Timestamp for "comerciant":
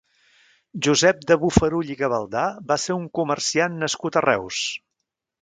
3.21-3.79